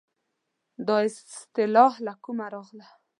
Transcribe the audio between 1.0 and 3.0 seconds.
اصطلاح له کومه راغله.